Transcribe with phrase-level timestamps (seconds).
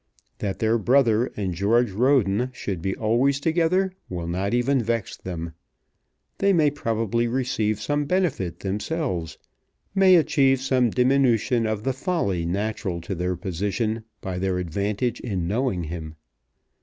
[0.39, 5.53] That their brother and George Roden should be always together will not even vex them.
[6.39, 9.37] They may probably receive some benefit themselves,
[9.93, 15.47] may achieve some diminution of the folly natural to their position, by their advantage in
[15.47, 16.15] knowing him.